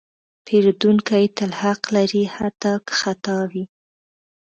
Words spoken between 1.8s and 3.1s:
لري، حتی که